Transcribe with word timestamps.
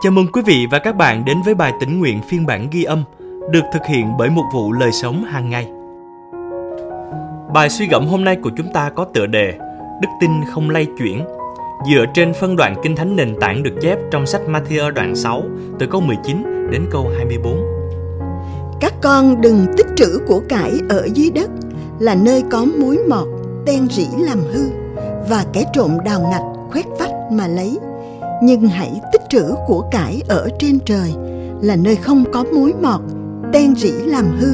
Chào 0.00 0.12
mừng 0.12 0.26
quý 0.32 0.42
vị 0.46 0.66
và 0.70 0.78
các 0.78 0.96
bạn 0.96 1.24
đến 1.24 1.42
với 1.44 1.54
bài 1.54 1.72
tĩnh 1.80 1.98
nguyện 1.98 2.20
phiên 2.28 2.46
bản 2.46 2.68
ghi 2.70 2.84
âm 2.84 3.04
được 3.50 3.64
thực 3.72 3.86
hiện 3.86 4.12
bởi 4.18 4.30
một 4.30 4.44
vụ 4.54 4.72
lời 4.72 4.92
sống 4.92 5.24
hàng 5.24 5.50
ngày. 5.50 5.68
Bài 7.54 7.70
suy 7.70 7.86
gẫm 7.86 8.06
hôm 8.06 8.24
nay 8.24 8.36
của 8.42 8.50
chúng 8.56 8.72
ta 8.72 8.90
có 8.90 9.04
tựa 9.04 9.26
đề 9.26 9.54
Đức 10.02 10.08
tin 10.20 10.30
không 10.54 10.70
lay 10.70 10.86
chuyển 10.98 11.24
dựa 11.90 12.04
trên 12.14 12.32
phân 12.40 12.56
đoạn 12.56 12.74
kinh 12.82 12.96
thánh 12.96 13.16
nền 13.16 13.36
tảng 13.40 13.62
được 13.62 13.74
chép 13.82 13.98
trong 14.10 14.26
sách 14.26 14.40
Matthew 14.48 14.90
đoạn 14.90 15.16
6 15.16 15.42
từ 15.78 15.86
câu 15.86 16.00
19 16.00 16.70
đến 16.70 16.86
câu 16.90 17.10
24. 17.16 17.62
Các 18.80 18.94
con 19.02 19.40
đừng 19.40 19.66
tích 19.76 19.88
trữ 19.96 20.18
của 20.26 20.40
cải 20.48 20.72
ở 20.88 21.08
dưới 21.14 21.30
đất 21.30 21.50
là 21.98 22.14
nơi 22.14 22.42
có 22.50 22.64
muối 22.64 22.98
mọt, 23.08 23.26
ten 23.66 23.88
rỉ 23.88 24.06
làm 24.18 24.38
hư 24.52 24.70
và 25.28 25.44
kẻ 25.52 25.64
trộm 25.72 25.98
đào 26.04 26.20
ngạch 26.30 26.70
khoét 26.70 26.86
vách 26.98 27.12
mà 27.32 27.48
lấy 27.48 27.78
nhưng 28.42 28.68
hãy 28.68 29.00
tích 29.12 29.17
trữ 29.28 29.44
của 29.66 29.84
cải 29.90 30.22
ở 30.28 30.48
trên 30.58 30.78
trời, 30.84 31.14
là 31.62 31.76
nơi 31.76 31.96
không 31.96 32.24
có 32.32 32.44
muối 32.52 32.72
mọt 32.82 33.00
ten 33.52 33.74
rỉ 33.76 33.90
làm 33.90 34.36
hư, 34.38 34.48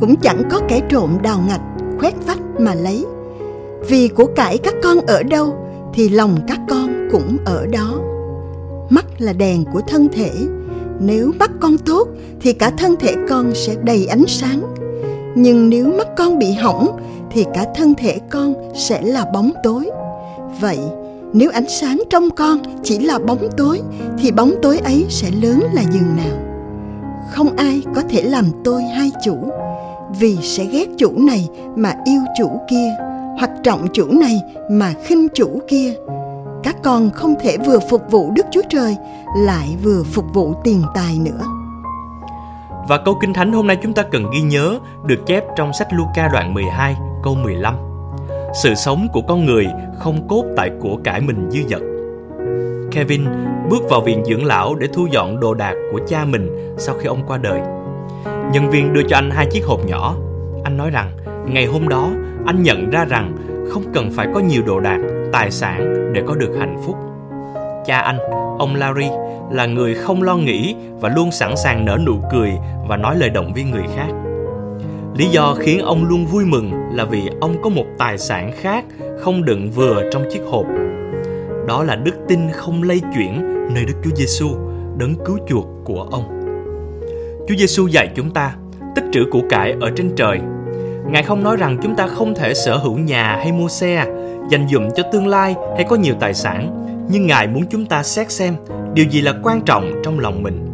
cũng 0.00 0.16
chẳng 0.16 0.42
có 0.50 0.60
kẻ 0.68 0.80
trộm 0.88 1.18
đào 1.22 1.40
ngạch, 1.48 1.60
khoét 1.98 2.14
vách 2.26 2.40
mà 2.58 2.74
lấy. 2.74 3.04
Vì 3.88 4.08
của 4.08 4.26
cải 4.26 4.58
các 4.58 4.74
con 4.82 5.00
ở 5.06 5.22
đâu, 5.22 5.54
thì 5.94 6.08
lòng 6.08 6.36
các 6.48 6.60
con 6.68 7.08
cũng 7.12 7.36
ở 7.44 7.66
đó. 7.66 8.00
Mắt 8.90 9.06
là 9.18 9.32
đèn 9.32 9.64
của 9.72 9.80
thân 9.88 10.08
thể, 10.12 10.30
nếu 11.00 11.32
mắt 11.38 11.50
con 11.60 11.78
tốt, 11.78 12.08
thì 12.40 12.52
cả 12.52 12.70
thân 12.70 12.96
thể 13.00 13.14
con 13.28 13.52
sẽ 13.54 13.74
đầy 13.82 14.06
ánh 14.06 14.24
sáng. 14.26 14.60
Nhưng 15.34 15.68
nếu 15.68 15.86
mắt 15.86 16.08
con 16.16 16.38
bị 16.38 16.52
hỏng, 16.52 16.96
thì 17.30 17.44
cả 17.54 17.66
thân 17.74 17.94
thể 17.94 18.20
con 18.30 18.54
sẽ 18.74 19.02
là 19.02 19.24
bóng 19.34 19.52
tối. 19.64 19.90
Vậy 20.60 20.78
nếu 21.32 21.50
ánh 21.50 21.68
sáng 21.68 22.02
trong 22.10 22.30
con 22.30 22.58
chỉ 22.82 22.98
là 22.98 23.18
bóng 23.18 23.48
tối, 23.56 23.80
thì 24.18 24.30
bóng 24.30 24.54
tối 24.62 24.78
ấy 24.78 25.06
sẽ 25.08 25.30
lớn 25.30 25.62
là 25.72 25.82
dừng 25.82 26.16
nào? 26.16 26.38
Không 27.30 27.56
ai 27.56 27.82
có 27.94 28.02
thể 28.08 28.22
làm 28.22 28.44
tôi 28.64 28.82
hai 28.82 29.10
chủ, 29.24 29.36
vì 30.18 30.36
sẽ 30.42 30.64
ghét 30.64 30.86
chủ 30.98 31.12
này 31.18 31.48
mà 31.76 31.94
yêu 32.04 32.20
chủ 32.38 32.50
kia, 32.70 32.96
hoặc 33.38 33.50
trọng 33.62 33.86
chủ 33.92 34.06
này 34.12 34.40
mà 34.70 34.92
khinh 35.04 35.28
chủ 35.34 35.60
kia. 35.68 35.94
Các 36.62 36.76
con 36.82 37.10
không 37.10 37.34
thể 37.40 37.56
vừa 37.66 37.78
phục 37.90 38.02
vụ 38.10 38.30
Đức 38.30 38.46
Chúa 38.50 38.62
Trời, 38.68 38.96
lại 39.36 39.76
vừa 39.82 40.02
phục 40.02 40.24
vụ 40.34 40.54
tiền 40.64 40.82
tài 40.94 41.18
nữa. 41.18 41.44
Và 42.88 42.98
câu 43.04 43.18
Kinh 43.20 43.34
Thánh 43.34 43.52
hôm 43.52 43.66
nay 43.66 43.78
chúng 43.82 43.92
ta 43.92 44.02
cần 44.02 44.24
ghi 44.32 44.40
nhớ 44.40 44.78
được 45.04 45.26
chép 45.26 45.44
trong 45.56 45.72
sách 45.72 45.88
Luca 45.92 46.28
đoạn 46.32 46.54
12 46.54 46.96
câu 47.22 47.34
15 47.34 47.87
sự 48.52 48.74
sống 48.74 49.08
của 49.12 49.22
con 49.22 49.46
người 49.46 49.66
không 49.98 50.28
cốt 50.28 50.44
tại 50.56 50.70
của 50.80 50.96
cải 51.04 51.20
mình 51.20 51.50
dư 51.50 51.60
dật. 51.68 51.82
Kevin 52.92 53.24
bước 53.70 53.82
vào 53.90 54.00
viện 54.00 54.24
dưỡng 54.24 54.44
lão 54.44 54.74
để 54.74 54.86
thu 54.92 55.06
dọn 55.10 55.40
đồ 55.40 55.54
đạc 55.54 55.74
của 55.92 56.00
cha 56.08 56.24
mình 56.24 56.74
sau 56.78 56.94
khi 56.98 57.06
ông 57.06 57.22
qua 57.26 57.38
đời. 57.38 57.60
Nhân 58.52 58.70
viên 58.70 58.92
đưa 58.92 59.02
cho 59.08 59.16
anh 59.16 59.30
hai 59.30 59.46
chiếc 59.50 59.66
hộp 59.66 59.86
nhỏ. 59.86 60.16
Anh 60.64 60.76
nói 60.76 60.90
rằng 60.90 61.12
ngày 61.46 61.66
hôm 61.66 61.88
đó 61.88 62.10
anh 62.46 62.62
nhận 62.62 62.90
ra 62.90 63.04
rằng 63.04 63.36
không 63.70 63.82
cần 63.94 64.10
phải 64.16 64.26
có 64.34 64.40
nhiều 64.40 64.62
đồ 64.66 64.80
đạc, 64.80 64.98
tài 65.32 65.50
sản 65.50 66.12
để 66.12 66.22
có 66.26 66.34
được 66.34 66.56
hạnh 66.58 66.76
phúc. 66.86 66.96
Cha 67.86 67.98
anh, 67.98 68.18
ông 68.58 68.74
Larry, 68.74 69.10
là 69.50 69.66
người 69.66 69.94
không 69.94 70.22
lo 70.22 70.36
nghĩ 70.36 70.76
và 71.00 71.08
luôn 71.08 71.30
sẵn 71.30 71.56
sàng 71.56 71.84
nở 71.84 71.98
nụ 72.06 72.14
cười 72.32 72.52
và 72.88 72.96
nói 72.96 73.16
lời 73.16 73.30
động 73.30 73.52
viên 73.52 73.70
người 73.70 73.84
khác 73.96 74.08
Lý 75.18 75.28
do 75.28 75.54
khiến 75.58 75.78
ông 75.78 76.04
luôn 76.04 76.26
vui 76.26 76.44
mừng 76.44 76.72
là 76.92 77.04
vì 77.04 77.22
ông 77.40 77.62
có 77.62 77.68
một 77.68 77.84
tài 77.98 78.18
sản 78.18 78.52
khác 78.60 78.84
không 79.20 79.44
đựng 79.44 79.70
vừa 79.70 80.02
trong 80.12 80.24
chiếc 80.30 80.40
hộp. 80.50 80.66
Đó 81.68 81.82
là 81.82 81.96
đức 81.96 82.14
tin 82.28 82.38
không 82.52 82.82
lay 82.82 83.00
chuyển 83.14 83.42
nơi 83.74 83.84
Đức 83.84 83.94
Chúa 84.04 84.10
Giêsu, 84.16 84.48
đấng 84.98 85.14
cứu 85.24 85.38
chuộc 85.48 85.66
của 85.84 86.06
ông. 86.10 86.24
Chúa 87.48 87.54
Giêsu 87.58 87.86
dạy 87.86 88.08
chúng 88.16 88.30
ta 88.30 88.54
tích 88.94 89.04
trữ 89.12 89.24
của 89.30 89.40
cải 89.50 89.74
ở 89.80 89.90
trên 89.96 90.12
trời. 90.16 90.40
Ngài 91.06 91.22
không 91.22 91.42
nói 91.42 91.56
rằng 91.56 91.78
chúng 91.82 91.94
ta 91.96 92.06
không 92.06 92.34
thể 92.34 92.54
sở 92.54 92.76
hữu 92.76 92.98
nhà 92.98 93.36
hay 93.36 93.52
mua 93.52 93.68
xe, 93.68 94.06
dành 94.50 94.68
dụm 94.68 94.88
cho 94.96 95.02
tương 95.12 95.26
lai 95.26 95.54
hay 95.74 95.84
có 95.88 95.96
nhiều 95.96 96.14
tài 96.20 96.34
sản, 96.34 96.86
nhưng 97.10 97.26
Ngài 97.26 97.46
muốn 97.46 97.64
chúng 97.70 97.86
ta 97.86 98.02
xét 98.02 98.30
xem 98.30 98.54
điều 98.94 99.06
gì 99.10 99.20
là 99.20 99.34
quan 99.42 99.60
trọng 99.60 99.92
trong 100.04 100.18
lòng 100.18 100.42
mình. 100.42 100.66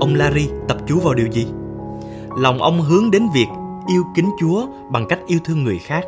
Ông 0.00 0.14
Larry 0.14 0.48
tập 0.68 0.76
chú 0.86 0.98
vào 1.00 1.14
điều 1.14 1.26
gì? 1.26 1.46
Lòng 2.38 2.62
ông 2.62 2.80
hướng 2.80 3.10
đến 3.10 3.22
việc 3.34 3.46
yêu 3.90 4.04
kính 4.14 4.30
Chúa 4.40 4.66
bằng 4.88 5.06
cách 5.08 5.18
yêu 5.26 5.38
thương 5.44 5.64
người 5.64 5.78
khác. 5.78 6.04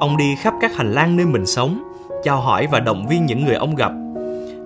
Ông 0.00 0.16
đi 0.16 0.36
khắp 0.42 0.54
các 0.60 0.76
hành 0.76 0.92
lang 0.92 1.16
nơi 1.16 1.26
mình 1.26 1.46
sống, 1.46 1.82
chào 2.24 2.40
hỏi 2.40 2.66
và 2.72 2.80
động 2.80 3.06
viên 3.06 3.26
những 3.26 3.44
người 3.44 3.54
ông 3.54 3.74
gặp. 3.74 3.92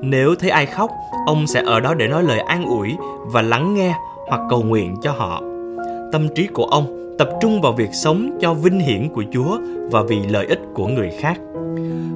Nếu 0.02 0.34
thấy 0.34 0.50
ai 0.50 0.66
khóc, 0.66 0.90
ông 1.26 1.46
sẽ 1.46 1.62
ở 1.66 1.80
đó 1.80 1.94
để 1.94 2.08
nói 2.08 2.22
lời 2.22 2.40
an 2.40 2.64
ủi 2.64 2.96
và 3.26 3.42
lắng 3.42 3.74
nghe 3.74 3.94
hoặc 4.28 4.40
cầu 4.50 4.62
nguyện 4.62 4.96
cho 5.02 5.12
họ. 5.12 5.42
Tâm 6.12 6.28
trí 6.34 6.46
của 6.46 6.64
ông 6.64 7.14
tập 7.18 7.28
trung 7.40 7.60
vào 7.60 7.72
việc 7.72 7.90
sống 7.92 8.38
cho 8.40 8.54
vinh 8.54 8.80
hiển 8.80 9.08
của 9.08 9.24
Chúa 9.32 9.58
và 9.90 10.02
vì 10.02 10.20
lợi 10.20 10.46
ích 10.46 10.60
của 10.74 10.86
người 10.86 11.10
khác. 11.20 11.40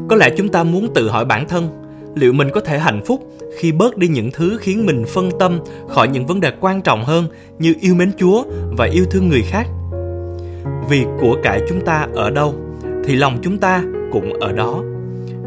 Có 0.09 0.17
lẽ 0.17 0.31
chúng 0.37 0.49
ta 0.49 0.65
muốn 0.65 0.95
tự 0.95 1.11
hỏi 1.11 1.25
bản 1.25 1.49
thân, 1.49 1.69
liệu 2.15 2.33
mình 2.33 2.49
có 2.53 2.61
thể 2.61 2.79
hạnh 2.79 3.01
phúc 3.07 3.23
khi 3.59 3.73
bớt 3.73 3.97
đi 3.97 4.09
những 4.09 4.31
thứ 4.33 4.59
khiến 4.61 4.87
mình 4.87 5.05
phân 5.09 5.31
tâm 5.39 5.61
khỏi 5.89 6.09
những 6.09 6.27
vấn 6.27 6.41
đề 6.41 6.53
quan 6.61 6.83
trọng 6.83 7.05
hơn 7.05 7.27
như 7.59 7.75
yêu 7.81 7.95
mến 7.95 8.13
Chúa 8.19 8.45
và 8.71 8.87
yêu 8.87 9.05
thương 9.11 9.29
người 9.29 9.43
khác 9.43 9.67
vì 10.93 11.07
của 11.21 11.37
cải 11.43 11.61
chúng 11.69 11.81
ta 11.81 12.07
ở 12.15 12.31
đâu, 12.31 12.55
thì 13.05 13.17
lòng 13.17 13.39
chúng 13.43 13.59
ta 13.59 13.83
cũng 14.13 14.33
ở 14.33 14.53
đó. 14.53 14.83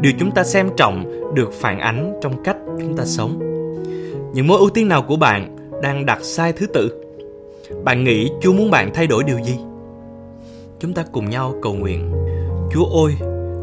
Điều 0.00 0.12
chúng 0.18 0.30
ta 0.30 0.44
xem 0.44 0.68
trọng 0.76 1.04
được 1.34 1.52
phản 1.52 1.78
ánh 1.78 2.18
trong 2.22 2.42
cách 2.44 2.56
chúng 2.80 2.96
ta 2.96 3.04
sống. 3.04 3.38
Những 4.34 4.46
mối 4.46 4.58
ưu 4.58 4.70
tiên 4.70 4.88
nào 4.88 5.02
của 5.02 5.16
bạn 5.16 5.56
đang 5.82 6.06
đặt 6.06 6.18
sai 6.22 6.52
thứ 6.52 6.66
tự? 6.66 7.02
Bạn 7.84 8.04
nghĩ 8.04 8.30
chúa 8.40 8.52
muốn 8.52 8.70
bạn 8.70 8.90
thay 8.94 9.06
đổi 9.06 9.24
điều 9.24 9.38
gì? 9.38 9.58
Chúng 10.80 10.92
ta 10.92 11.04
cùng 11.12 11.30
nhau 11.30 11.54
cầu 11.62 11.74
nguyện. 11.74 12.12
Chúa 12.72 13.04
ơi, 13.04 13.14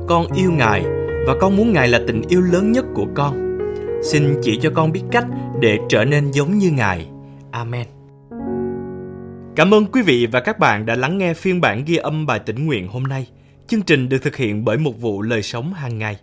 con 0.07 0.25
yêu 0.35 0.51
ngài 0.51 0.83
và 1.27 1.35
con 1.41 1.57
muốn 1.57 1.73
ngài 1.73 1.87
là 1.87 2.01
tình 2.07 2.21
yêu 2.27 2.41
lớn 2.41 2.71
nhất 2.71 2.85
của 2.95 3.05
con. 3.15 3.59
Xin 4.03 4.35
chỉ 4.41 4.59
cho 4.61 4.71
con 4.75 4.91
biết 4.91 5.03
cách 5.11 5.25
để 5.59 5.77
trở 5.89 6.05
nên 6.05 6.31
giống 6.31 6.57
như 6.57 6.71
ngài. 6.71 7.07
Amen. 7.51 7.85
Cảm 9.55 9.73
ơn 9.73 9.85
quý 9.85 10.01
vị 10.01 10.25
và 10.25 10.39
các 10.39 10.59
bạn 10.59 10.85
đã 10.85 10.95
lắng 10.95 11.17
nghe 11.17 11.33
phiên 11.33 11.61
bản 11.61 11.83
ghi 11.85 11.95
âm 11.95 12.25
bài 12.25 12.39
tĩnh 12.39 12.65
nguyện 12.65 12.87
hôm 12.87 13.03
nay. 13.03 13.27
Chương 13.67 13.81
trình 13.81 14.09
được 14.09 14.17
thực 14.23 14.35
hiện 14.35 14.65
bởi 14.65 14.77
một 14.77 15.01
vụ 15.01 15.21
lời 15.21 15.43
sống 15.43 15.73
hàng 15.73 15.97
ngày. 15.97 16.17